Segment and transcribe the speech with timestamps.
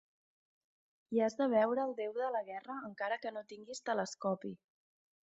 [1.15, 4.53] Hi has de veure el déu de la guerra encara que no tinguis telescopi.